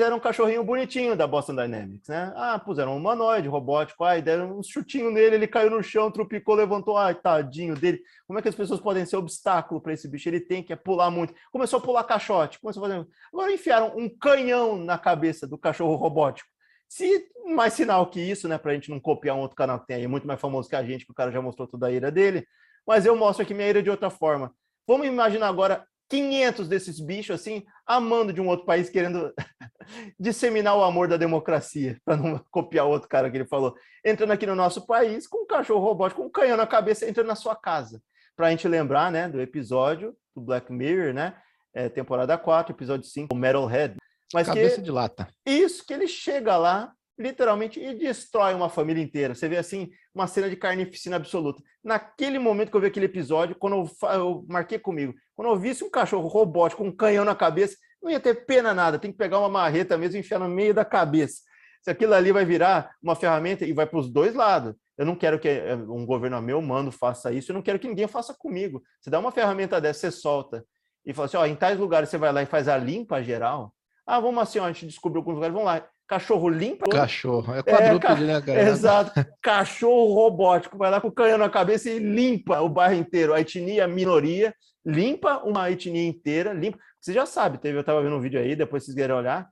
fizeram 0.00 0.16
um 0.16 0.20
cachorrinho 0.20 0.64
bonitinho 0.64 1.14
da 1.14 1.26
Boston 1.26 1.54
Dynamics, 1.54 2.08
né? 2.08 2.32
Ah, 2.34 2.58
puseram 2.58 2.94
um 2.94 2.96
humanoide 2.96 3.48
robótico, 3.48 4.02
aí 4.02 4.22
deram 4.22 4.58
um 4.58 4.62
chutinho 4.62 5.10
nele, 5.10 5.34
ele 5.34 5.46
caiu 5.46 5.68
no 5.68 5.82
chão, 5.82 6.10
trupicou, 6.10 6.54
levantou, 6.54 6.96
ai, 6.96 7.14
tadinho 7.14 7.74
dele. 7.76 8.00
Como 8.26 8.38
é 8.38 8.42
que 8.42 8.48
as 8.48 8.54
pessoas 8.54 8.80
podem 8.80 9.04
ser 9.04 9.16
obstáculo 9.16 9.78
para 9.78 9.92
esse 9.92 10.08
bicho? 10.08 10.26
Ele 10.26 10.40
tem 10.40 10.62
que 10.62 10.74
pular 10.74 11.10
muito. 11.10 11.34
Começou 11.52 11.78
a 11.78 11.82
pular 11.82 12.04
caixote, 12.04 12.58
começou 12.58 12.82
a 12.82 12.88
fazer... 12.88 13.06
Agora 13.30 13.52
enfiaram 13.52 13.92
um 13.94 14.08
canhão 14.08 14.78
na 14.78 14.96
cabeça 14.96 15.46
do 15.46 15.58
cachorro 15.58 15.96
robótico. 15.96 16.48
Se 16.88 17.26
mais 17.54 17.74
sinal 17.74 18.06
que 18.06 18.20
isso, 18.20 18.48
né, 18.48 18.56
para 18.56 18.72
a 18.72 18.74
gente 18.74 18.88
não 18.88 18.98
copiar 18.98 19.36
um 19.36 19.40
outro 19.40 19.56
canal 19.56 19.80
que 19.80 19.86
tem 19.86 19.96
aí, 19.96 20.06
muito 20.06 20.26
mais 20.26 20.40
famoso 20.40 20.66
que 20.66 20.76
a 20.76 20.82
gente, 20.82 21.04
que 21.04 21.12
o 21.12 21.14
cara 21.14 21.30
já 21.30 21.42
mostrou 21.42 21.68
toda 21.68 21.88
a 21.88 21.92
ira 21.92 22.10
dele, 22.10 22.46
mas 22.86 23.04
eu 23.04 23.14
mostro 23.14 23.42
aqui 23.42 23.52
minha 23.52 23.68
ira 23.68 23.82
de 23.82 23.90
outra 23.90 24.08
forma. 24.08 24.50
Vamos 24.88 25.06
imaginar 25.06 25.48
agora 25.48 25.86
500 26.10 26.68
desses 26.68 26.98
bichos 26.98 27.40
assim, 27.40 27.64
amando 27.86 28.32
de 28.32 28.40
um 28.40 28.48
outro 28.48 28.66
país, 28.66 28.90
querendo 28.90 29.32
disseminar 30.18 30.76
o 30.76 30.82
amor 30.82 31.06
da 31.06 31.16
democracia, 31.16 31.98
para 32.04 32.16
não 32.16 32.44
copiar 32.50 32.86
outro 32.86 33.08
cara 33.08 33.30
que 33.30 33.36
ele 33.36 33.46
falou. 33.46 33.74
Entrando 34.04 34.32
aqui 34.32 34.44
no 34.44 34.56
nosso 34.56 34.84
país 34.86 35.28
com 35.28 35.44
um 35.44 35.46
cachorro 35.46 35.84
robótico, 35.84 36.20
com 36.20 36.26
um 36.26 36.30
canhão 36.30 36.56
na 36.56 36.66
cabeça, 36.66 37.08
entrando 37.08 37.28
na 37.28 37.36
sua 37.36 37.54
casa. 37.54 38.02
Para 38.36 38.48
a 38.48 38.50
gente 38.50 38.66
lembrar, 38.66 39.12
né, 39.12 39.28
do 39.28 39.40
episódio 39.40 40.14
do 40.34 40.42
Black 40.42 40.72
Mirror, 40.72 41.14
né, 41.14 41.34
é, 41.72 41.88
temporada 41.88 42.36
4, 42.36 42.74
episódio 42.74 43.06
5, 43.06 43.32
o 43.32 43.38
Metalhead. 43.38 43.94
Mas 44.34 44.46
Cabeça 44.46 44.76
que, 44.76 44.82
de 44.82 44.90
lata. 44.90 45.28
Isso, 45.46 45.84
que 45.84 45.92
ele 45.92 46.06
chega 46.06 46.56
lá, 46.56 46.92
literalmente, 47.20 47.78
e 47.78 47.94
destrói 47.94 48.54
uma 48.54 48.68
família 48.68 49.02
inteira. 49.02 49.34
Você 49.34 49.48
vê, 49.48 49.58
assim, 49.58 49.90
uma 50.14 50.26
cena 50.26 50.48
de 50.48 50.56
carnificina 50.56 51.16
absoluta. 51.16 51.62
Naquele 51.84 52.38
momento 52.38 52.70
que 52.70 52.76
eu 52.76 52.80
vi 52.80 52.86
aquele 52.86 53.06
episódio, 53.06 53.54
quando 53.54 53.76
eu, 53.76 54.10
eu 54.14 54.46
marquei 54.48 54.78
comigo, 54.78 55.14
quando 55.36 55.48
eu 55.48 55.56
visse 55.56 55.84
um 55.84 55.90
cachorro 55.90 56.26
robótico 56.26 56.82
com 56.82 56.88
um 56.88 56.96
canhão 56.96 57.24
na 57.24 57.34
cabeça, 57.34 57.76
não 58.02 58.10
ia 58.10 58.18
ter 58.18 58.46
pena 58.46 58.72
nada, 58.72 58.98
tem 58.98 59.12
que 59.12 59.18
pegar 59.18 59.38
uma 59.38 59.48
marreta 59.48 59.98
mesmo 59.98 60.16
e 60.16 60.20
enfiar 60.20 60.38
no 60.38 60.48
meio 60.48 60.72
da 60.72 60.84
cabeça. 60.84 61.42
Se 61.82 61.90
aquilo 61.90 62.14
ali 62.14 62.32
vai 62.32 62.44
virar 62.44 62.90
uma 63.02 63.14
ferramenta 63.14 63.64
e 63.64 63.72
vai 63.72 63.86
para 63.86 63.98
os 63.98 64.10
dois 64.10 64.34
lados. 64.34 64.74
Eu 64.96 65.06
não 65.06 65.16
quero 65.16 65.38
que 65.38 65.48
eh, 65.48 65.74
um 65.74 66.04
governo 66.04 66.40
meu 66.42 66.60
mando 66.60 66.92
faça 66.92 67.32
isso, 67.32 67.52
eu 67.52 67.54
não 67.54 67.62
quero 67.62 67.78
que 67.78 67.88
ninguém 67.88 68.06
faça 68.06 68.34
comigo. 68.38 68.82
Você 69.00 69.08
dá 69.08 69.18
uma 69.18 69.32
ferramenta 69.32 69.80
dessa, 69.80 70.00
você 70.00 70.10
solta 70.10 70.62
e 71.06 71.14
fala 71.14 71.26
assim: 71.26 71.36
ó, 71.38 71.46
em 71.46 71.56
tais 71.56 71.78
lugares 71.78 72.10
você 72.10 72.18
vai 72.18 72.32
lá 72.32 72.42
e 72.42 72.46
faz 72.46 72.68
a 72.68 72.76
limpa 72.76 73.22
geral. 73.22 73.74
Ah, 74.06 74.20
vamos 74.20 74.42
assim, 74.42 74.58
ó, 74.58 74.64
a 74.64 74.72
gente 74.72 74.86
descobriu 74.86 75.20
alguns 75.20 75.36
lugares, 75.36 75.54
vamos 75.54 75.66
lá 75.66 75.86
cachorro 76.10 76.48
limpo. 76.48 76.90
Cachorro, 76.90 77.54
é 77.54 77.62
quadrúpede, 77.62 78.24
é, 78.24 78.26
né, 78.26 78.42
cara? 78.42 78.62
Exato. 78.68 79.12
cachorro 79.40 80.12
robótico, 80.12 80.76
vai 80.76 80.90
lá 80.90 81.00
com 81.00 81.06
o 81.06 81.12
canhão 81.12 81.38
na 81.38 81.48
cabeça 81.48 81.88
e 81.88 82.00
limpa 82.00 82.60
o 82.60 82.68
bairro 82.68 82.96
inteiro. 82.96 83.32
A 83.32 83.40
etnia, 83.40 83.84
a 83.84 83.88
minoria, 83.88 84.52
limpa 84.84 85.38
uma 85.44 85.70
etnia 85.70 86.04
inteira, 86.04 86.52
limpa. 86.52 86.78
Você 87.00 87.12
já 87.12 87.24
sabe, 87.24 87.58
teve, 87.58 87.78
eu 87.78 87.82
estava 87.82 88.02
vendo 88.02 88.16
um 88.16 88.20
vídeo 88.20 88.40
aí, 88.40 88.56
depois 88.56 88.84
vocês 88.84 88.96
querem 88.96 89.14
olhar, 89.14 89.48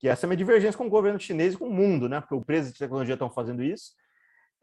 que 0.00 0.08
essa 0.08 0.24
é 0.24 0.26
a 0.26 0.28
minha 0.28 0.36
divergência 0.36 0.76
com 0.76 0.86
o 0.86 0.90
governo 0.90 1.20
chinês 1.20 1.54
e 1.54 1.56
com 1.56 1.68
o 1.68 1.72
mundo, 1.72 2.08
né? 2.08 2.20
Porque 2.20 2.34
empresas 2.34 2.72
de 2.72 2.78
tecnologia 2.78 3.14
estão 3.14 3.30
fazendo 3.30 3.62
isso. 3.62 3.92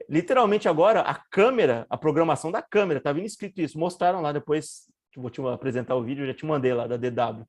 Literalmente 0.10 0.68
agora, 0.68 1.00
a 1.00 1.16
câmera, 1.16 1.86
a 1.90 1.98
programação 1.98 2.52
da 2.52 2.62
câmera, 2.62 3.00
tá 3.00 3.14
vindo 3.14 3.26
escrito 3.26 3.62
isso. 3.62 3.80
Mostraram 3.80 4.20
lá 4.20 4.34
depois, 4.34 4.82
vou 5.16 5.30
te 5.30 5.42
apresentar 5.42 5.96
o 5.96 6.04
vídeo, 6.04 6.28
já 6.28 6.34
te 6.34 6.46
mandei 6.46 6.74
lá 6.74 6.88
da 6.88 6.98
DW. 6.98 7.48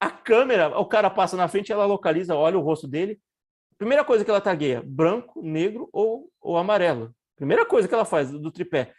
A 0.00 0.10
câmera, 0.10 0.76
o 0.76 0.86
cara 0.86 1.08
passa 1.08 1.36
na 1.36 1.46
frente, 1.46 1.72
ela 1.72 1.86
localiza, 1.86 2.34
olha 2.34 2.58
o 2.58 2.62
rosto 2.62 2.88
dele, 2.88 3.20
Primeira 3.78 4.04
coisa 4.04 4.24
que 4.24 4.30
ela 4.30 4.40
tagueia, 4.40 4.82
branco, 4.84 5.40
negro 5.40 5.88
ou, 5.92 6.28
ou 6.40 6.58
amarelo. 6.58 7.14
Primeira 7.36 7.64
coisa 7.64 7.86
que 7.86 7.94
ela 7.94 8.04
faz 8.04 8.30
do, 8.30 8.50
tripé. 8.50 8.92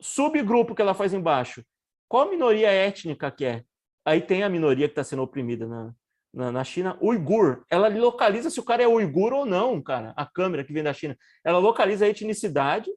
Subgrupo 0.00 0.74
que 0.74 0.82
ela 0.82 0.94
faz 0.94 1.14
embaixo. 1.14 1.64
Qual 2.08 2.28
minoria 2.28 2.68
étnica 2.70 3.30
que 3.30 3.44
é? 3.44 3.62
Aí 4.04 4.20
tem 4.20 4.42
a 4.42 4.48
minoria 4.48 4.88
que 4.88 4.92
está 4.92 5.04
sendo 5.04 5.22
oprimida 5.22 5.68
na, 5.68 5.94
na, 6.34 6.50
na, 6.50 6.64
China, 6.64 6.98
uigur. 7.00 7.64
Ela 7.70 7.88
localiza 7.88 8.50
se 8.50 8.58
o 8.58 8.64
cara 8.64 8.82
é 8.82 8.88
uigur 8.88 9.32
ou 9.32 9.46
não, 9.46 9.80
cara. 9.80 10.12
A 10.16 10.26
câmera 10.26 10.64
que 10.64 10.72
vem 10.72 10.82
da 10.82 10.92
China. 10.92 11.16
Ela 11.44 11.58
localiza 11.58 12.04
a 12.04 12.08
etnicidade, 12.08 12.90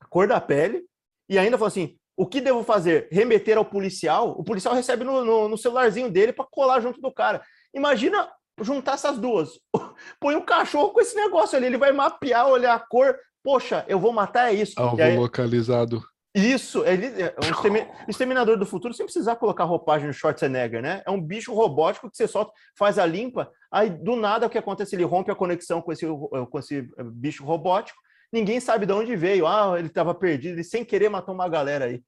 a 0.00 0.06
cor 0.06 0.26
da 0.26 0.40
pele, 0.40 0.84
e 1.28 1.38
ainda 1.38 1.56
fala 1.56 1.68
assim: 1.68 1.96
o 2.16 2.26
que 2.26 2.40
devo 2.40 2.64
fazer? 2.64 3.06
Remeter 3.12 3.56
ao 3.56 3.64
policial? 3.64 4.30
O 4.30 4.42
policial 4.42 4.74
recebe 4.74 5.04
no, 5.04 5.24
no, 5.24 5.48
no 5.48 5.56
celularzinho 5.56 6.10
dele 6.10 6.32
para 6.32 6.44
colar 6.50 6.80
junto 6.80 7.00
do 7.00 7.12
cara. 7.12 7.40
Imagina 7.72 8.28
juntar 8.60 8.94
essas 8.94 9.18
duas. 9.18 9.50
Põe 10.20 10.36
um 10.36 10.44
cachorro 10.44 10.90
com 10.90 11.00
esse 11.00 11.14
negócio 11.14 11.56
ali, 11.56 11.66
ele 11.66 11.78
vai 11.78 11.92
mapear, 11.92 12.48
olhar 12.48 12.74
a 12.74 12.80
cor. 12.80 13.16
Poxa, 13.42 13.84
eu 13.88 13.98
vou 13.98 14.12
matar 14.12 14.52
é 14.52 14.54
isso. 14.54 14.74
Alvo 14.78 15.00
aí, 15.00 15.16
localizado. 15.16 16.02
Isso, 16.34 16.84
ele 16.84 17.06
é 17.06 17.34
um 17.42 18.06
exterminador 18.08 18.58
do 18.58 18.66
futuro 18.66 18.92
sem 18.94 19.06
precisar 19.06 19.36
colocar 19.36 19.64
roupagem 19.64 20.06
no 20.06 20.12
Schwarzenegger, 20.12 20.82
né? 20.82 21.02
É 21.06 21.10
um 21.10 21.20
bicho 21.20 21.54
robótico 21.54 22.10
que 22.10 22.16
você 22.16 22.28
solta, 22.28 22.52
faz 22.78 22.98
a 22.98 23.06
limpa, 23.06 23.50
aí 23.72 23.90
do 23.90 24.14
nada 24.14 24.46
o 24.46 24.50
que 24.50 24.58
acontece? 24.58 24.94
Ele 24.94 25.04
rompe 25.04 25.30
a 25.30 25.34
conexão 25.34 25.80
com 25.80 25.90
esse, 25.90 26.06
com 26.06 26.58
esse 26.58 26.86
bicho 27.12 27.44
robótico, 27.44 27.98
ninguém 28.32 28.60
sabe 28.60 28.86
de 28.86 28.92
onde 28.92 29.16
veio. 29.16 29.46
Ah, 29.46 29.74
ele 29.78 29.88
estava 29.88 30.14
perdido, 30.14 30.54
ele 30.54 30.64
sem 30.64 30.84
querer 30.84 31.08
matou 31.08 31.34
uma 31.34 31.48
galera 31.48 31.86
aí 31.86 32.02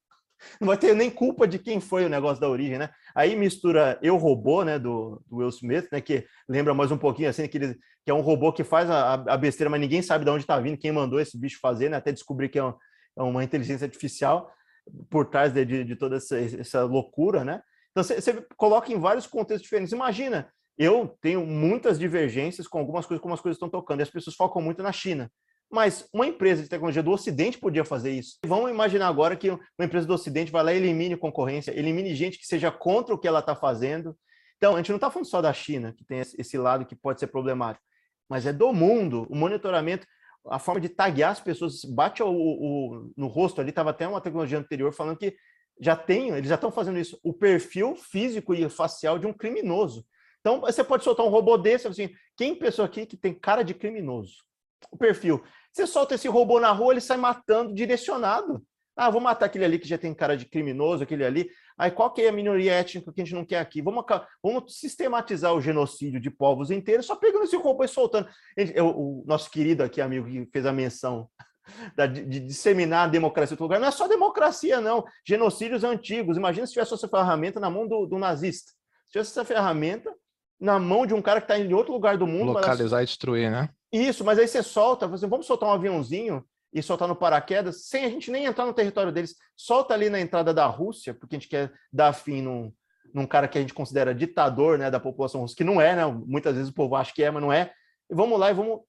não 0.60 0.68
vai 0.68 0.76
ter 0.76 0.94
nem 0.94 1.10
culpa 1.10 1.46
de 1.46 1.58
quem 1.58 1.80
foi 1.80 2.04
o 2.04 2.08
negócio 2.08 2.40
da 2.40 2.48
origem, 2.48 2.78
né? 2.78 2.90
Aí 3.14 3.36
mistura 3.36 3.98
Eu 4.02 4.16
Robô, 4.16 4.64
né, 4.64 4.78
do, 4.78 5.22
do 5.26 5.36
Will 5.36 5.48
Smith, 5.48 5.88
né, 5.92 6.00
que 6.00 6.26
lembra 6.48 6.74
mais 6.74 6.90
um 6.90 6.98
pouquinho 6.98 7.28
assim, 7.28 7.46
que, 7.46 7.58
ele, 7.58 7.74
que 8.04 8.10
é 8.10 8.14
um 8.14 8.20
robô 8.20 8.52
que 8.52 8.64
faz 8.64 8.90
a, 8.90 9.14
a 9.14 9.36
besteira, 9.36 9.70
mas 9.70 9.80
ninguém 9.80 10.02
sabe 10.02 10.24
de 10.24 10.30
onde 10.30 10.44
está 10.44 10.58
vindo, 10.58 10.78
quem 10.78 10.92
mandou 10.92 11.20
esse 11.20 11.38
bicho 11.38 11.58
fazer, 11.60 11.88
né, 11.88 11.96
até 11.96 12.12
descobrir 12.12 12.48
que 12.48 12.58
é, 12.58 12.64
um, 12.64 12.74
é 13.18 13.22
uma 13.22 13.44
inteligência 13.44 13.84
artificial 13.84 14.50
por 15.08 15.26
trás 15.26 15.52
de, 15.52 15.64
de, 15.64 15.84
de 15.84 15.96
toda 15.96 16.16
essa, 16.16 16.38
essa, 16.38 16.84
loucura, 16.84 17.44
né? 17.44 17.62
Então 17.90 18.02
você 18.02 18.44
coloca 18.56 18.92
em 18.92 18.98
vários 18.98 19.26
contextos 19.26 19.62
diferentes. 19.62 19.92
Imagina, 19.92 20.50
eu 20.78 21.16
tenho 21.20 21.44
muitas 21.44 21.98
divergências 21.98 22.66
com 22.66 22.78
algumas 22.78 23.04
coisas, 23.04 23.20
como 23.20 23.34
as 23.34 23.40
coisas 23.40 23.56
estão 23.56 23.68
tocando, 23.68 24.00
e 24.00 24.02
as 24.02 24.10
pessoas 24.10 24.36
focam 24.36 24.62
muito 24.62 24.82
na 24.82 24.92
China. 24.92 25.30
Mas 25.70 26.08
uma 26.12 26.26
empresa 26.26 26.62
de 26.62 26.68
tecnologia 26.68 27.02
do 27.02 27.12
Ocidente 27.12 27.58
podia 27.58 27.84
fazer 27.84 28.10
isso. 28.10 28.38
Vamos 28.44 28.70
imaginar 28.70 29.06
agora 29.06 29.36
que 29.36 29.50
uma 29.50 29.84
empresa 29.84 30.06
do 30.06 30.14
Ocidente 30.14 30.50
vai 30.50 30.64
lá 30.64 30.72
e 30.72 30.76
elimine 30.76 31.16
concorrência, 31.16 31.70
elimine 31.78 32.14
gente 32.14 32.38
que 32.38 32.46
seja 32.46 32.72
contra 32.72 33.14
o 33.14 33.18
que 33.18 33.28
ela 33.28 33.38
está 33.38 33.54
fazendo. 33.54 34.16
Então, 34.56 34.74
a 34.74 34.78
gente 34.78 34.90
não 34.90 34.96
está 34.96 35.10
falando 35.10 35.28
só 35.28 35.40
da 35.40 35.52
China, 35.52 35.94
que 35.96 36.04
tem 36.04 36.18
esse 36.18 36.58
lado 36.58 36.84
que 36.84 36.96
pode 36.96 37.20
ser 37.20 37.28
problemático, 37.28 37.84
mas 38.28 38.44
é 38.46 38.52
do 38.52 38.72
mundo. 38.72 39.26
O 39.30 39.36
monitoramento, 39.36 40.06
a 40.46 40.58
forma 40.58 40.80
de 40.80 40.88
taguear 40.88 41.30
as 41.30 41.40
pessoas, 41.40 41.84
bate 41.84 42.22
o, 42.22 42.28
o 42.28 43.12
no 43.16 43.28
rosto 43.28 43.60
ali, 43.60 43.70
estava 43.70 43.90
até 43.90 44.08
uma 44.08 44.20
tecnologia 44.20 44.58
anterior 44.58 44.92
falando 44.92 45.16
que 45.16 45.36
já 45.80 45.96
tem, 45.96 46.30
eles 46.30 46.48
já 46.48 46.56
estão 46.56 46.70
fazendo 46.70 46.98
isso, 46.98 47.18
o 47.22 47.32
perfil 47.32 47.96
físico 47.96 48.52
e 48.52 48.68
facial 48.68 49.18
de 49.18 49.26
um 49.26 49.32
criminoso. 49.32 50.04
Então, 50.40 50.60
você 50.60 50.82
pode 50.82 51.04
soltar 51.04 51.24
um 51.24 51.30
robô 51.30 51.56
desse, 51.56 51.86
assim, 51.86 52.10
quem 52.36 52.54
pensou 52.54 52.84
aqui 52.84 53.06
que 53.06 53.16
tem 53.16 53.32
cara 53.32 53.62
de 53.62 53.72
criminoso? 53.72 54.34
O 54.90 54.96
perfil. 54.96 55.42
Você 55.72 55.86
solta 55.86 56.14
esse 56.14 56.28
robô 56.28 56.58
na 56.58 56.72
rua, 56.72 56.92
ele 56.92 57.00
sai 57.00 57.16
matando 57.16 57.74
direcionado. 57.74 58.62
Ah, 58.96 59.08
vou 59.08 59.20
matar 59.20 59.46
aquele 59.46 59.64
ali 59.64 59.78
que 59.78 59.88
já 59.88 59.96
tem 59.96 60.12
cara 60.12 60.36
de 60.36 60.44
criminoso, 60.44 61.02
aquele 61.02 61.24
ali. 61.24 61.48
Aí 61.78 61.90
qual 61.90 62.12
que 62.12 62.22
é 62.22 62.28
a 62.28 62.32
minoria 62.32 62.74
étnica 62.74 63.10
que 63.12 63.22
a 63.22 63.24
gente 63.24 63.34
não 63.34 63.46
quer 63.46 63.58
aqui? 63.58 63.80
Vamos, 63.80 64.04
vamos 64.42 64.78
sistematizar 64.78 65.54
o 65.54 65.60
genocídio 65.60 66.20
de 66.20 66.30
povos 66.30 66.70
inteiros 66.70 67.06
só 67.06 67.16
pegando 67.16 67.44
esse 67.44 67.56
robô 67.56 67.82
e 67.84 67.88
soltando. 67.88 68.28
o 68.82 69.24
nosso 69.26 69.50
querido 69.50 69.82
aqui, 69.82 70.00
amigo, 70.00 70.26
que 70.26 70.50
fez 70.52 70.66
a 70.66 70.72
menção 70.72 71.30
da, 71.96 72.06
de, 72.06 72.24
de, 72.26 72.40
disseminar 72.40 73.06
a 73.06 73.10
democracia 73.10 73.54
em 73.54 73.54
outro 73.54 73.64
lugar. 73.64 73.80
Não 73.80 73.88
é 73.88 73.92
só 73.92 74.06
democracia, 74.06 74.80
não. 74.80 75.04
Genocídios 75.26 75.84
antigos. 75.84 76.36
Imagina 76.36 76.66
se 76.66 76.74
tivesse 76.74 76.92
essa 76.92 77.08
ferramenta 77.08 77.58
na 77.58 77.70
mão 77.70 77.88
do, 77.88 78.04
do 78.04 78.18
nazista. 78.18 78.72
Se 79.06 79.12
tivesse 79.12 79.30
essa 79.30 79.44
ferramenta 79.44 80.12
na 80.60 80.78
mão 80.78 81.06
de 81.06 81.14
um 81.14 81.22
cara 81.22 81.40
que 81.40 81.44
está 81.44 81.58
em 81.58 81.72
outro 81.72 81.92
lugar 81.94 82.18
do 82.18 82.26
mundo. 82.26 82.52
Localizar 82.52 83.02
e 83.02 83.06
destruir, 83.06 83.50
né? 83.50 83.70
Isso, 83.92 84.24
mas 84.24 84.38
aí 84.38 84.46
você 84.46 84.62
solta, 84.62 85.06
você, 85.06 85.26
vamos 85.26 85.46
soltar 85.46 85.68
um 85.68 85.72
aviãozinho 85.72 86.44
e 86.72 86.82
soltar 86.82 87.08
no 87.08 87.16
paraquedas, 87.16 87.86
sem 87.86 88.04
a 88.04 88.08
gente 88.08 88.30
nem 88.30 88.44
entrar 88.44 88.64
no 88.64 88.72
território 88.72 89.10
deles. 89.10 89.34
Solta 89.56 89.94
ali 89.94 90.08
na 90.08 90.20
entrada 90.20 90.54
da 90.54 90.66
Rússia, 90.66 91.12
porque 91.12 91.34
a 91.34 91.38
gente 91.38 91.48
quer 91.48 91.72
dar 91.92 92.12
fim 92.12 92.40
num, 92.40 92.72
num 93.12 93.26
cara 93.26 93.48
que 93.48 93.58
a 93.58 93.60
gente 93.60 93.74
considera 93.74 94.14
ditador 94.14 94.78
né, 94.78 94.90
da 94.90 95.00
população 95.00 95.40
russa, 95.40 95.56
que 95.56 95.64
não 95.64 95.80
é, 95.80 95.96
né? 95.96 96.06
Muitas 96.06 96.54
vezes 96.54 96.70
o 96.70 96.74
povo 96.74 96.94
acha 96.94 97.12
que 97.12 97.22
é, 97.22 97.30
mas 97.30 97.42
não 97.42 97.52
é. 97.52 97.72
Vamos 98.08 98.38
lá 98.38 98.50
e 98.50 98.54
vamos 98.54 98.80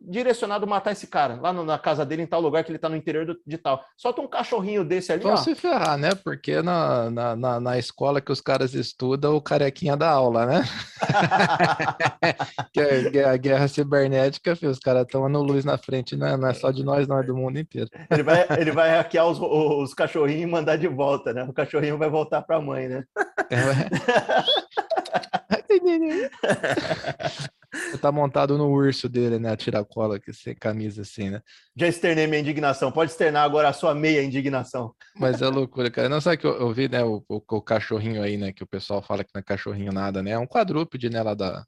direcionado 0.00 0.66
matar 0.66 0.92
esse 0.92 1.06
cara, 1.06 1.34
lá 1.40 1.52
no, 1.52 1.64
na 1.64 1.78
casa 1.78 2.04
dele, 2.06 2.22
em 2.22 2.26
tal 2.26 2.40
lugar 2.40 2.62
que 2.62 2.70
ele 2.70 2.78
tá 2.78 2.88
no 2.88 2.96
interior 2.96 3.26
do, 3.26 3.36
de 3.46 3.58
tal. 3.58 3.84
Solta 3.96 4.20
um 4.20 4.28
cachorrinho 4.28 4.84
desse 4.84 5.12
ali, 5.12 5.22
Só 5.22 5.32
ó. 5.32 5.36
se 5.36 5.54
ferrar, 5.54 5.98
né? 5.98 6.10
Porque 6.14 6.62
na, 6.62 7.10
na, 7.10 7.36
na, 7.36 7.60
na, 7.60 7.78
escola 7.78 8.20
que 8.20 8.30
os 8.30 8.40
caras 8.40 8.74
estudam, 8.74 9.34
o 9.34 9.40
carequinha 9.40 9.96
da 9.96 10.08
aula, 10.08 10.46
né? 10.46 10.64
que, 12.72 12.80
é, 12.80 13.24
a 13.24 13.36
guerra 13.36 13.68
cibernética, 13.68 14.54
filho, 14.54 14.70
os 14.70 14.78
caras 14.78 15.02
estão 15.02 15.28
no 15.28 15.42
luz 15.42 15.64
na 15.64 15.76
frente, 15.76 16.16
né? 16.16 16.36
não 16.36 16.48
é 16.48 16.54
só 16.54 16.70
de 16.70 16.84
nós, 16.84 17.08
não, 17.08 17.18
é 17.18 17.22
do 17.22 17.36
mundo 17.36 17.58
inteiro. 17.58 17.90
Ele 18.10 18.22
vai, 18.22 18.46
ele 18.58 18.70
vai 18.70 18.90
hackear 18.90 19.26
os, 19.26 19.38
os 19.40 19.92
cachorrinhos 19.94 20.42
e 20.42 20.46
mandar 20.46 20.76
de 20.76 20.88
volta, 20.88 21.32
né? 21.32 21.44
O 21.44 21.52
cachorrinho 21.52 21.98
vai 21.98 22.08
voltar 22.08 22.42
para 22.42 22.56
a 22.56 22.60
mãe, 22.60 22.88
né? 22.88 23.04
É. 23.50 23.56
Tá 28.06 28.12
montado 28.12 28.56
no 28.56 28.68
urso 28.68 29.08
dele, 29.08 29.36
né? 29.36 29.50
A 29.50 29.56
tiracola, 29.56 30.20
que 30.20 30.32
sem 30.32 30.54
camisa 30.54 31.02
assim, 31.02 31.28
né? 31.28 31.42
Já 31.74 31.88
externei 31.88 32.28
minha 32.28 32.38
indignação. 32.38 32.92
Pode 32.92 33.10
externar 33.10 33.42
agora 33.42 33.68
a 33.68 33.72
sua 33.72 33.96
meia 33.96 34.22
indignação. 34.22 34.94
Mas 35.18 35.42
é 35.42 35.48
loucura, 35.48 35.90
cara. 35.90 36.08
Não 36.08 36.20
sabe 36.20 36.36
que 36.36 36.46
eu, 36.46 36.56
eu 36.56 36.72
vi, 36.72 36.88
né? 36.88 37.02
O, 37.02 37.24
o, 37.28 37.42
o, 37.44 37.60
cachorrinho 37.60 38.22
aí, 38.22 38.36
né? 38.36 38.52
Que 38.52 38.62
o 38.62 38.66
pessoal 38.66 39.02
fala 39.02 39.24
que 39.24 39.30
não 39.34 39.40
é 39.40 39.42
cachorrinho 39.42 39.90
nada, 39.90 40.22
né? 40.22 40.30
É 40.30 40.38
um 40.38 40.46
quadrúpede, 40.46 41.10
né? 41.10 41.20
Lá 41.20 41.34
da, 41.34 41.64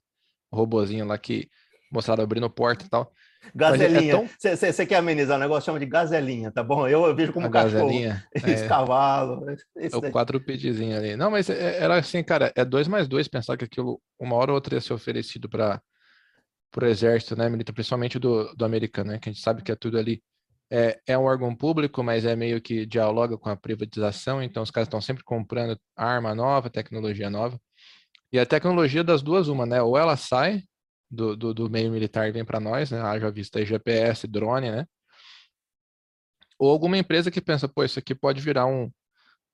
robozinho 0.49 1.05
lá 1.05 1.17
que 1.17 1.49
mostraram 1.91 2.23
abrindo 2.23 2.49
porta 2.49 2.85
e 2.85 2.89
tal. 2.89 3.11
É 3.43 3.49
gazelinha. 3.53 4.29
Você 4.39 4.65
é 4.65 4.71
tão... 4.71 4.85
quer 4.85 4.95
amenizar 4.95 5.35
o 5.35 5.41
negócio? 5.41 5.65
Chama 5.65 5.79
de 5.79 5.87
gazelinha, 5.87 6.51
tá 6.51 6.63
bom? 6.63 6.87
Eu, 6.87 7.05
eu 7.05 7.13
vejo 7.13 7.33
como 7.33 7.47
a 7.47 7.49
cachorro. 7.49 7.87
Gazelinha. 7.87 8.23
Esse 8.33 8.63
é... 8.63 8.67
cavalo. 8.67 9.45
Esse 9.75 9.93
é 9.93 9.97
o 9.97 10.09
quadrúpedezinho 10.09 10.95
ali. 10.95 11.17
Não, 11.17 11.31
mas 11.31 11.49
era 11.49 11.97
assim, 11.97 12.23
cara, 12.23 12.49
é 12.55 12.63
dois 12.63 12.87
mais 12.87 13.09
dois 13.09 13.27
pensar 13.27 13.57
que 13.57 13.65
aquilo, 13.65 14.01
uma 14.17 14.37
hora 14.37 14.51
ou 14.51 14.55
outra 14.55 14.75
ia 14.75 14.81
ser 14.81 14.93
oferecido 14.93 15.49
para 15.49 15.81
o 16.77 16.85
exército, 16.85 17.35
né, 17.35 17.49
militar, 17.49 17.73
principalmente 17.73 18.19
do, 18.19 18.53
do 18.55 18.65
americano, 18.65 19.11
né? 19.11 19.19
Que 19.19 19.29
a 19.29 19.31
gente 19.33 19.41
sabe 19.41 19.63
que 19.63 19.71
é 19.71 19.75
tudo 19.75 19.97
ali. 19.97 20.21
É, 20.71 20.99
é 21.07 21.17
um 21.17 21.23
órgão 21.23 21.55
público, 21.55 22.03
mas 22.03 22.25
é 22.25 22.35
meio 22.35 22.61
que 22.61 22.85
dialoga 22.85 23.37
com 23.37 23.49
a 23.49 23.55
privatização, 23.55 24.41
então 24.43 24.61
os 24.61 24.69
caras 24.69 24.87
estão 24.87 25.01
sempre 25.01 25.23
comprando 25.23 25.79
arma 25.95 26.35
nova, 26.35 26.69
tecnologia 26.69 27.29
nova. 27.29 27.59
E 28.31 28.39
a 28.39 28.45
tecnologia 28.45 29.03
das 29.03 29.21
duas, 29.23 29.47
uma, 29.47 29.65
né? 29.65 29.81
Ou 29.81 29.97
ela 29.97 30.15
sai 30.15 30.63
do, 31.09 31.35
do, 31.35 31.53
do 31.53 31.69
meio 31.69 31.91
militar 31.91 32.27
e 32.27 32.31
vem 32.31 32.45
para 32.45 32.59
nós, 32.59 32.91
né? 32.91 33.01
Haja 33.01 33.31
vista 33.31 33.65
GPS, 33.65 34.27
drone, 34.27 34.71
né? 34.71 34.85
Ou 36.59 36.69
alguma 36.71 36.97
empresa 36.97 37.31
que 37.31 37.41
pensa, 37.41 37.67
pô, 37.67 37.83
isso 37.83 37.97
aqui 37.99 38.13
pode 38.13 38.41
virar 38.41 38.67
um, 38.67 38.91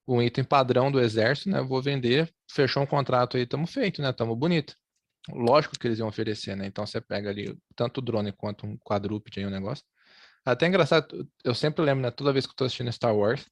um 0.07 0.21
item 0.21 0.44
padrão 0.44 0.91
do 0.91 1.00
exército, 1.00 1.50
né? 1.50 1.61
Vou 1.61 1.81
vender, 1.81 2.33
fechou 2.51 2.83
um 2.83 2.85
contrato 2.88 3.38
aí, 3.38 3.44
estamos 3.44 3.71
feito, 3.71 4.01
né? 4.01 4.09
Estamos 4.09 4.38
bonito. 4.38 4.75
Lógico 5.30 5.77
que 5.80 5.88
eles 5.88 6.00
iam 6.00 6.07
oferecer, 6.07 6.56
né? 6.56 6.68
Então 6.68 6.86
você 6.86 7.01
pega 7.01 7.30
ali 7.30 7.57
tanto 7.75 7.98
o 8.00 8.01
drone 8.01 8.31
quanto 8.31 8.66
um 8.66 8.77
quadrúpede 8.77 9.39
aí, 9.39 9.45
um 9.45 9.50
negócio. 9.50 9.83
Até 10.45 10.68
engraçado, 10.68 11.27
eu 11.44 11.56
sempre 11.56 11.83
lembro, 11.83 12.04
né? 12.04 12.12
Toda 12.12 12.31
vez 12.31 12.45
que 12.45 12.51
eu 12.51 12.56
tô 12.56 12.66
assistindo 12.66 12.92
Star 12.92 13.16
Wars, 13.16 13.45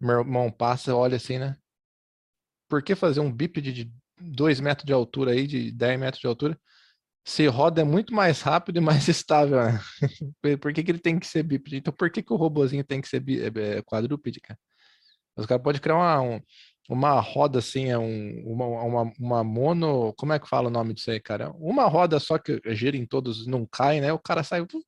meu 0.00 0.20
irmão 0.20 0.50
passa, 0.50 0.94
olha 0.94 1.16
assim, 1.16 1.38
né? 1.38 1.56
Por 2.68 2.82
que 2.82 2.94
fazer 2.94 3.20
um 3.20 3.32
bípede 3.32 3.72
de 3.72 3.92
2 4.20 4.60
metros 4.60 4.86
de 4.86 4.92
altura 4.92 5.32
aí, 5.32 5.46
de 5.46 5.72
10 5.72 5.98
metros 5.98 6.20
de 6.20 6.26
altura, 6.26 6.60
se 7.24 7.46
roda 7.46 7.80
é 7.82 7.84
muito 7.84 8.14
mais 8.14 8.40
rápido 8.40 8.78
e 8.78 8.80
mais 8.80 9.06
estável, 9.08 9.62
né? 9.64 9.80
por 10.60 10.72
que, 10.72 10.82
que 10.82 10.90
ele 10.90 10.98
tem 10.98 11.18
que 11.18 11.26
ser 11.26 11.42
bípede? 11.42 11.76
Então, 11.78 11.92
por 11.92 12.10
que, 12.10 12.22
que 12.22 12.32
o 12.32 12.36
robozinho 12.36 12.84
tem 12.84 13.00
que 13.00 13.08
ser 13.08 13.22
é, 13.28 13.78
é, 13.78 13.82
quadrúpede, 13.82 14.40
cara? 14.40 14.58
Os 15.36 15.46
caras 15.46 15.62
podem 15.62 15.80
criar 15.80 15.96
uma, 15.96 16.20
um, 16.20 16.40
uma 16.88 17.20
roda 17.20 17.58
assim, 17.58 17.90
é 17.90 17.98
um, 17.98 18.42
uma, 18.46 18.64
uma, 18.66 19.12
uma, 19.20 19.44
mono. 19.44 20.14
Como 20.14 20.32
é 20.32 20.38
que 20.38 20.48
fala 20.48 20.68
o 20.68 20.70
nome 20.70 20.94
disso 20.94 21.10
aí, 21.10 21.20
cara? 21.20 21.50
Uma 21.58 21.84
roda 21.86 22.18
só 22.18 22.38
que 22.38 22.60
gira 22.68 22.96
em 22.96 23.04
todos, 23.04 23.46
não 23.46 23.66
cai, 23.66 24.00
né? 24.00 24.10
O 24.12 24.18
cara 24.18 24.42
sai 24.42 24.64
pu, 24.64 24.82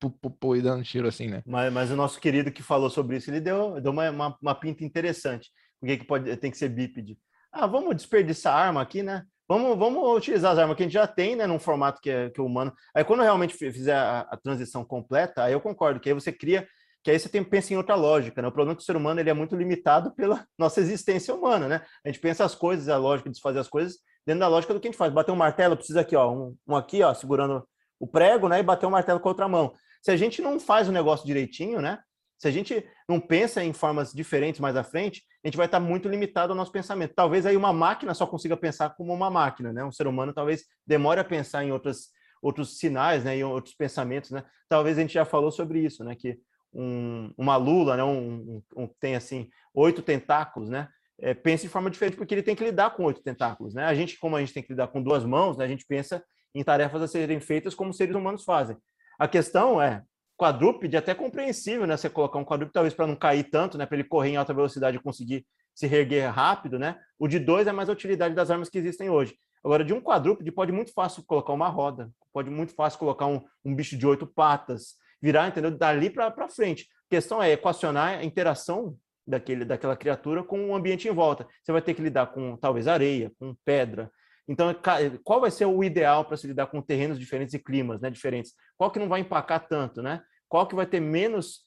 pu, 0.00 0.30
pu, 0.30 0.56
e 0.56 0.62
dando 0.62 0.82
tiro 0.82 1.06
assim, 1.06 1.28
né? 1.28 1.42
Mas, 1.46 1.72
mas 1.72 1.90
o 1.92 1.96
nosso 1.96 2.20
querido 2.20 2.50
que 2.50 2.62
falou 2.62 2.90
sobre 2.90 3.16
isso, 3.16 3.30
ele 3.30 3.40
deu, 3.40 3.80
deu 3.80 3.92
uma, 3.92 4.10
uma, 4.10 4.38
uma 4.42 4.54
pinta 4.54 4.84
interessante. 4.84 5.50
Por 5.80 5.86
que, 5.86 5.98
que 5.98 6.04
pode, 6.04 6.36
tem 6.38 6.50
que 6.50 6.58
ser 6.58 6.70
bípede? 6.70 7.16
Ah, 7.52 7.66
vamos 7.66 7.94
desperdiçar 7.94 8.56
arma 8.56 8.82
aqui, 8.82 9.02
né? 9.02 9.24
Vamos, 9.48 9.78
vamos 9.78 10.16
utilizar 10.16 10.52
as 10.52 10.58
armas 10.58 10.76
que 10.76 10.82
a 10.82 10.86
gente 10.86 10.92
já 10.92 11.06
tem, 11.06 11.34
né, 11.34 11.46
num 11.46 11.58
formato 11.58 12.02
que 12.02 12.10
é, 12.10 12.28
que 12.28 12.38
é 12.38 12.42
humano. 12.42 12.70
Aí 12.94 13.02
quando 13.02 13.22
realmente 13.22 13.54
fizer 13.54 13.94
a, 13.94 14.20
a, 14.30 14.36
transição 14.36 14.84
completa, 14.84 15.44
aí 15.44 15.54
eu 15.54 15.60
concordo, 15.60 15.98
que 15.98 16.10
aí 16.10 16.14
você 16.14 16.30
cria, 16.30 16.68
que 17.08 17.12
aí 17.12 17.18
você 17.18 17.30
tem, 17.30 17.42
pensa 17.42 17.72
em 17.72 17.76
outra 17.78 17.94
lógica, 17.94 18.42
né? 18.42 18.48
O 18.48 18.52
problema 18.52 18.72
é 18.72 18.76
que 18.76 18.82
o 18.82 18.84
ser 18.84 18.94
humano 18.94 19.18
ele 19.18 19.30
é 19.30 19.32
muito 19.32 19.56
limitado 19.56 20.14
pela 20.14 20.44
nossa 20.58 20.78
existência 20.78 21.34
humana, 21.34 21.66
né? 21.66 21.80
A 22.04 22.08
gente 22.08 22.20
pensa 22.20 22.44
as 22.44 22.54
coisas, 22.54 22.86
a 22.90 22.98
lógica 22.98 23.30
de 23.30 23.40
fazer 23.40 23.58
as 23.58 23.66
coisas 23.66 23.96
dentro 24.26 24.40
da 24.40 24.48
lógica 24.48 24.74
do 24.74 24.78
que 24.78 24.88
a 24.88 24.90
gente 24.90 24.98
faz. 24.98 25.10
Bater 25.10 25.32
um 25.32 25.36
martelo, 25.36 25.74
precisa 25.74 26.02
aqui, 26.02 26.14
ó, 26.14 26.30
um, 26.30 26.54
um 26.66 26.76
aqui, 26.76 27.02
ó, 27.02 27.14
segurando 27.14 27.66
o 27.98 28.06
prego, 28.06 28.46
né, 28.46 28.60
e 28.60 28.62
bater 28.62 28.84
um 28.84 28.90
martelo 28.90 29.18
com 29.20 29.26
a 29.26 29.32
outra 29.32 29.48
mão. 29.48 29.72
Se 30.02 30.10
a 30.10 30.18
gente 30.18 30.42
não 30.42 30.60
faz 30.60 30.86
o 30.86 30.92
negócio 30.92 31.26
direitinho, 31.26 31.80
né, 31.80 31.98
se 32.38 32.46
a 32.46 32.50
gente 32.50 32.86
não 33.08 33.18
pensa 33.18 33.64
em 33.64 33.72
formas 33.72 34.12
diferentes 34.12 34.60
mais 34.60 34.76
à 34.76 34.84
frente, 34.84 35.24
a 35.42 35.48
gente 35.48 35.56
vai 35.56 35.64
estar 35.64 35.80
muito 35.80 36.10
limitado 36.10 36.52
ao 36.52 36.56
nosso 36.58 36.70
pensamento. 36.70 37.14
Talvez 37.14 37.46
aí 37.46 37.56
uma 37.56 37.72
máquina 37.72 38.12
só 38.12 38.26
consiga 38.26 38.54
pensar 38.54 38.90
como 38.90 39.14
uma 39.14 39.30
máquina, 39.30 39.72
né? 39.72 39.82
Um 39.82 39.90
ser 39.90 40.06
humano 40.06 40.34
talvez 40.34 40.66
demore 40.86 41.18
a 41.18 41.24
pensar 41.24 41.64
em 41.64 41.72
outras, 41.72 42.10
outros 42.42 42.78
sinais, 42.78 43.24
né? 43.24 43.38
Em 43.38 43.44
outros 43.44 43.74
pensamentos, 43.74 44.30
né? 44.30 44.44
Talvez 44.68 44.98
a 44.98 45.00
gente 45.00 45.14
já 45.14 45.24
falou 45.24 45.50
sobre 45.50 45.80
isso, 45.80 46.04
né? 46.04 46.14
Que 46.14 46.38
um, 46.72 47.32
uma 47.36 47.56
lula, 47.56 47.96
né? 47.96 48.04
Um, 48.04 48.62
um, 48.76 48.82
um 48.84 48.88
tem 49.00 49.16
assim 49.16 49.48
oito 49.74 50.02
tentáculos, 50.02 50.68
né? 50.68 50.88
É, 51.20 51.34
pensa 51.34 51.64
de 51.64 51.68
forma 51.68 51.90
diferente 51.90 52.16
porque 52.16 52.34
ele 52.34 52.42
tem 52.42 52.54
que 52.54 52.64
lidar 52.64 52.90
com 52.90 53.04
oito 53.04 53.22
tentáculos, 53.22 53.74
né? 53.74 53.84
A 53.84 53.94
gente, 53.94 54.18
como 54.18 54.36
a 54.36 54.40
gente 54.40 54.54
tem 54.54 54.62
que 54.62 54.72
lidar 54.72 54.88
com 54.88 55.02
duas 55.02 55.24
mãos, 55.24 55.56
né? 55.56 55.64
A 55.64 55.68
gente 55.68 55.84
pensa 55.86 56.22
em 56.54 56.62
tarefas 56.62 57.02
a 57.02 57.08
serem 57.08 57.40
feitas 57.40 57.74
como 57.74 57.92
seres 57.92 58.14
humanos 58.14 58.44
fazem. 58.44 58.76
A 59.18 59.26
questão 59.26 59.80
é 59.82 60.02
quadrúpede 60.36 60.94
é 60.94 61.00
até 61.00 61.14
compreensível, 61.14 61.86
né? 61.86 61.96
Você 61.96 62.08
colocar 62.08 62.38
um 62.38 62.44
quadrúpede 62.44 62.72
talvez 62.72 62.94
para 62.94 63.06
não 63.06 63.16
cair 63.16 63.44
tanto, 63.44 63.76
né? 63.76 63.84
Para 63.84 63.96
ele 63.96 64.08
correr 64.08 64.30
em 64.30 64.36
alta 64.36 64.54
velocidade 64.54 64.96
e 64.96 65.00
conseguir 65.00 65.44
se 65.74 65.86
reerguer 65.86 66.32
rápido, 66.32 66.78
né? 66.78 66.96
O 67.18 67.26
de 67.26 67.38
dois 67.38 67.66
é 67.66 67.72
mais 67.72 67.88
a 67.88 67.92
utilidade 67.92 68.34
das 68.34 68.50
armas 68.50 68.68
que 68.68 68.78
existem 68.78 69.10
hoje. 69.10 69.36
Agora, 69.64 69.84
de 69.84 69.92
um 69.92 70.00
quadrúpede 70.00 70.52
pode 70.52 70.70
muito 70.70 70.92
fácil 70.92 71.24
colocar 71.24 71.52
uma 71.52 71.68
roda, 71.68 72.10
pode 72.32 72.48
muito 72.48 72.72
fácil 72.74 72.98
colocar 72.98 73.26
um, 73.26 73.42
um 73.64 73.74
bicho 73.74 73.96
de 73.96 74.06
oito 74.06 74.26
patas, 74.26 74.94
virar, 75.20 75.48
entendeu? 75.48 75.70
Dali 75.70 76.10
para 76.10 76.48
frente. 76.48 76.88
A 77.06 77.10
questão 77.10 77.42
é 77.42 77.52
equacionar 77.52 78.18
a 78.18 78.24
interação 78.24 78.96
daquele, 79.26 79.64
daquela 79.64 79.96
criatura 79.96 80.42
com 80.42 80.70
o 80.70 80.74
ambiente 80.74 81.08
em 81.08 81.12
volta. 81.12 81.46
Você 81.62 81.72
vai 81.72 81.82
ter 81.82 81.94
que 81.94 82.02
lidar 82.02 82.28
com 82.28 82.56
talvez 82.56 82.86
areia, 82.86 83.32
com 83.38 83.54
pedra, 83.64 84.10
então, 84.48 84.74
qual 85.22 85.42
vai 85.42 85.50
ser 85.50 85.66
o 85.66 85.84
ideal 85.84 86.24
para 86.24 86.36
se 86.36 86.46
lidar 86.46 86.68
com 86.68 86.80
terrenos 86.80 87.18
diferentes 87.18 87.52
e 87.52 87.58
climas 87.58 88.00
né, 88.00 88.08
diferentes? 88.08 88.54
Qual 88.78 88.90
que 88.90 88.98
não 88.98 89.08
vai 89.08 89.20
empacar 89.20 89.68
tanto, 89.68 90.00
né? 90.00 90.22
Qual 90.48 90.66
que 90.66 90.74
vai 90.74 90.86
ter 90.86 91.00
menos, 91.00 91.66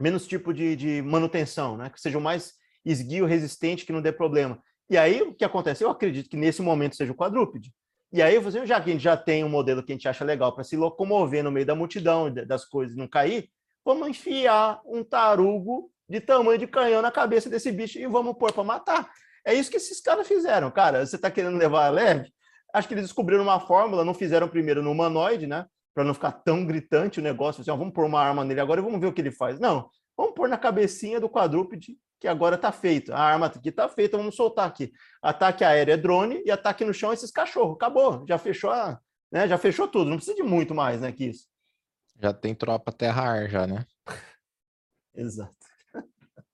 menos 0.00 0.26
tipo 0.26 0.52
de, 0.52 0.74
de 0.74 1.00
manutenção, 1.00 1.76
né? 1.76 1.88
Que 1.88 2.00
seja 2.00 2.18
o 2.18 2.20
mais 2.20 2.54
esguio, 2.84 3.24
resistente, 3.24 3.86
que 3.86 3.92
não 3.92 4.02
dê 4.02 4.10
problema. 4.10 4.60
E 4.90 4.98
aí, 4.98 5.22
o 5.22 5.32
que 5.32 5.44
acontece? 5.44 5.84
Eu 5.84 5.90
acredito 5.90 6.28
que 6.28 6.36
nesse 6.36 6.60
momento 6.60 6.96
seja 6.96 7.12
o 7.12 7.16
quadrúpede. 7.16 7.72
E 8.12 8.20
aí, 8.20 8.38
você, 8.38 8.66
já 8.66 8.78
que 8.78 8.90
a 8.90 8.92
gente 8.92 9.02
já 9.02 9.16
tem 9.16 9.42
um 9.42 9.48
modelo 9.48 9.82
que 9.82 9.90
a 9.90 9.94
gente 9.94 10.06
acha 10.06 10.22
legal 10.22 10.52
para 10.52 10.64
se 10.64 10.76
locomover 10.76 11.42
no 11.42 11.50
meio 11.50 11.64
da 11.64 11.74
multidão, 11.74 12.30
das 12.30 12.64
coisas 12.64 12.94
não 12.94 13.08
cair, 13.08 13.48
vamos 13.82 14.06
enfiar 14.06 14.82
um 14.84 15.02
tarugo 15.02 15.90
de 16.06 16.20
tamanho 16.20 16.58
de 16.58 16.66
canhão 16.66 17.00
na 17.00 17.10
cabeça 17.10 17.48
desse 17.48 17.72
bicho 17.72 17.98
e 17.98 18.06
vamos 18.06 18.36
pôr 18.36 18.52
para 18.52 18.62
matar. 18.62 19.10
É 19.44 19.54
isso 19.54 19.70
que 19.70 19.78
esses 19.78 19.98
caras 20.00 20.28
fizeram, 20.28 20.70
cara. 20.70 21.04
Você 21.04 21.16
está 21.16 21.30
querendo 21.30 21.56
levar 21.56 21.86
a 21.86 21.90
leve? 21.90 22.30
Acho 22.72 22.86
que 22.86 22.94
eles 22.94 23.04
descobriram 23.04 23.42
uma 23.42 23.58
fórmula, 23.58 24.04
não 24.04 24.12
fizeram 24.12 24.46
primeiro 24.46 24.82
no 24.82 24.92
humanoide, 24.92 25.46
né? 25.46 25.66
Para 25.94 26.04
não 26.04 26.12
ficar 26.12 26.32
tão 26.32 26.66
gritante 26.66 27.18
o 27.18 27.22
negócio, 27.22 27.62
assim, 27.62 27.70
ó, 27.70 27.76
vamos 27.76 27.94
pôr 27.94 28.04
uma 28.04 28.20
arma 28.20 28.44
nele 28.44 28.60
agora 28.60 28.80
e 28.80 28.84
vamos 28.84 29.00
ver 29.00 29.06
o 29.06 29.12
que 29.12 29.22
ele 29.22 29.30
faz. 29.30 29.58
Não, 29.58 29.88
vamos 30.16 30.34
pôr 30.34 30.48
na 30.48 30.58
cabecinha 30.58 31.18
do 31.18 31.30
quadrúpede, 31.30 31.96
que 32.22 32.28
agora 32.28 32.54
está 32.54 32.70
feito. 32.70 33.12
A 33.12 33.18
arma 33.18 33.46
aqui 33.46 33.68
está 33.68 33.88
feita, 33.88 34.16
vamos 34.16 34.36
soltar 34.36 34.68
aqui. 34.68 34.92
Ataque 35.20 35.64
aéreo 35.64 35.92
é 35.92 35.96
drone 35.96 36.40
e 36.46 36.52
ataque 36.52 36.84
no 36.84 36.94
chão 36.94 37.10
é 37.10 37.14
esses 37.14 37.32
cachorros. 37.32 37.74
Acabou, 37.74 38.24
já 38.28 38.38
fechou, 38.38 38.70
a, 38.70 39.00
né? 39.32 39.48
Já 39.48 39.58
fechou 39.58 39.88
tudo, 39.88 40.08
não 40.08 40.18
precisa 40.18 40.36
de 40.36 40.42
muito 40.44 40.72
mais, 40.72 41.00
né, 41.00 41.10
que 41.10 41.24
isso. 41.24 41.48
Já 42.22 42.32
tem 42.32 42.54
tropa 42.54 42.92
terra-ar 42.92 43.50
já, 43.50 43.66
né? 43.66 43.84
Exato. 45.16 45.56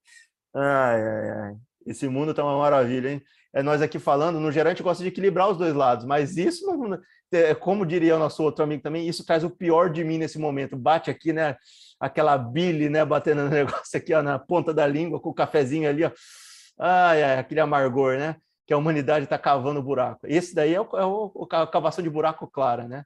Ai, 0.57 1.03
ai, 1.03 1.31
ai. 1.31 1.57
Esse 1.89 2.07
mundo 2.07 2.35
tá 2.35 2.45
uma 2.45 2.59
maravilha, 2.59 3.13
hein? 3.13 3.23
É 3.53 3.63
nós 3.63 3.81
aqui 3.81 3.99
falando, 3.99 4.39
no 4.39 4.53
geral 4.53 4.71
a 4.71 4.75
gente 4.75 4.83
gosta 4.83 5.03
de 5.03 5.09
equilibrar 5.09 5.49
os 5.49 5.57
dois 5.57 5.75
lados, 5.75 6.05
mas 6.05 6.37
isso, 6.37 6.67
não, 6.67 6.99
é, 7.33 7.55
como 7.55 7.87
diria 7.87 8.15
o 8.15 8.19
nosso 8.19 8.43
outro 8.43 8.63
amigo 8.63 8.83
também, 8.83 9.09
isso 9.09 9.25
traz 9.25 9.43
o 9.43 9.49
pior 9.49 9.91
de 9.91 10.05
mim 10.05 10.19
nesse 10.19 10.39
momento. 10.39 10.77
Bate 10.77 11.11
aqui, 11.11 11.33
né? 11.33 11.57
Aquela 11.99 12.37
bile, 12.37 12.91
né? 12.91 13.05
Batendo 13.05 13.45
no 13.45 13.49
negócio 13.51 13.97
aqui, 13.97 14.13
ó, 14.13 14.23
na 14.23 14.39
ponta 14.39 14.73
da 14.75 14.87
língua, 14.87 15.19
com 15.19 15.31
o 15.31 15.35
cafezinho 15.35 15.89
ali, 15.89 16.05
ó. 16.05 16.11
Ai, 16.79 17.23
ai, 17.23 17.39
aquele 17.39 17.61
amargor, 17.61 18.19
né? 18.19 18.37
Que 18.67 18.75
a 18.75 18.79
humanidade 18.79 19.25
está 19.25 19.39
cavando 19.39 19.83
buraco. 19.83 20.27
Esse 20.27 20.55
daí 20.55 20.75
é, 20.75 20.81
o, 20.81 20.89
é 20.95 21.05
o, 21.07 21.33
o, 21.35 21.49
a 21.51 21.67
cavação 21.67 22.05
de 22.05 22.11
buraco 22.11 22.47
clara, 22.47 22.87
né? 22.87 23.03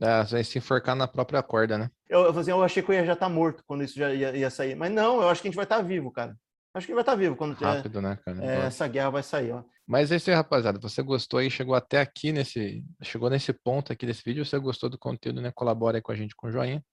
É, 0.00 0.22
vai 0.22 0.44
se 0.44 0.56
enforcar 0.56 0.94
na 0.94 1.08
própria 1.08 1.42
corda, 1.42 1.76
né? 1.76 1.90
Eu, 2.08 2.20
eu, 2.20 2.38
assim, 2.38 2.52
eu 2.52 2.62
achei 2.62 2.80
que 2.80 2.90
eu 2.90 2.94
ia 2.94 3.04
já 3.04 3.14
estar 3.14 3.26
tá 3.26 3.32
morto 3.32 3.64
quando 3.66 3.82
isso 3.82 3.98
já 3.98 4.14
ia, 4.14 4.36
ia 4.36 4.50
sair. 4.50 4.76
Mas 4.76 4.92
não, 4.92 5.20
eu 5.20 5.28
acho 5.28 5.42
que 5.42 5.48
a 5.48 5.50
gente 5.50 5.56
vai 5.56 5.64
estar 5.64 5.78
tá 5.78 5.82
vivo, 5.82 6.12
cara. 6.12 6.36
Acho 6.74 6.86
que 6.86 6.94
vai 6.94 7.02
estar 7.02 7.12
tá 7.12 7.18
vivo 7.18 7.34
quando 7.34 7.54
Rápido, 7.54 8.00
né, 8.02 8.18
cara? 8.24 8.44
É, 8.44 8.66
essa 8.66 8.86
guerra 8.86 9.10
vai 9.10 9.22
sair, 9.22 9.52
ó. 9.52 9.64
Mas 9.86 10.12
é 10.12 10.16
isso 10.16 10.28
aí, 10.28 10.36
rapaziada. 10.36 10.78
Você 10.80 11.02
gostou 11.02 11.40
aí, 11.40 11.50
chegou 11.50 11.74
até 11.74 12.00
aqui 12.00 12.30
nesse. 12.30 12.84
Chegou 13.02 13.30
nesse 13.30 13.52
ponto 13.52 13.92
aqui 13.92 14.04
desse 14.04 14.22
vídeo. 14.22 14.44
Você 14.44 14.58
gostou 14.58 14.90
do 14.90 14.98
conteúdo, 14.98 15.40
né? 15.40 15.50
Colabora 15.50 15.96
aí 15.96 16.02
com 16.02 16.12
a 16.12 16.14
gente 16.14 16.36
com 16.36 16.50
joinha. 16.50 16.84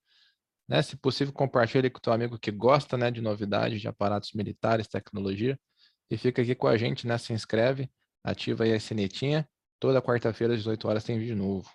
Né? 0.67 0.81
Se 0.81 0.95
possível, 0.95 1.33
compartilhe 1.33 1.89
com 1.89 1.99
o 1.99 2.01
teu 2.01 2.13
amigo 2.13 2.39
que 2.39 2.51
gosta 2.51 2.97
né, 2.97 3.11
de 3.11 3.21
novidades, 3.21 3.81
de 3.81 3.87
aparatos 3.87 4.31
militares, 4.33 4.87
tecnologia. 4.87 5.59
E 6.09 6.17
fica 6.17 6.41
aqui 6.41 6.55
com 6.55 6.67
a 6.67 6.77
gente, 6.77 7.05
né? 7.05 7.17
Se 7.17 7.33
inscreve, 7.33 7.89
ativa 8.23 8.63
aí 8.63 8.73
a 8.73 8.79
sinetinha. 8.79 9.47
Toda 9.79 10.01
quarta-feira, 10.01 10.53
às 10.53 10.59
18 10.59 10.87
horas, 10.87 11.03
tem 11.03 11.19
vídeo 11.19 11.35
novo. 11.35 11.69